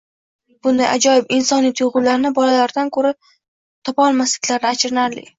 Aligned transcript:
Bunday 0.67 0.87
ajoyib 0.91 1.27
insoniy 1.35 1.73
tuyg‘ularni 1.79 2.31
bolalaridan 2.39 2.89
topa 3.89 4.07
olmasliklarini 4.07 4.69
achinarli. 4.71 5.25